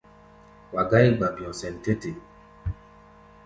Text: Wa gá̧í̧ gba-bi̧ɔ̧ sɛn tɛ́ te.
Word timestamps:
Wa 0.73 0.81
gá̧í̧ 0.89 1.11
gba-bi̧ɔ̧ 1.17 1.53
sɛn 1.59 1.75
tɛ́ 1.83 1.95
te. 2.01 2.09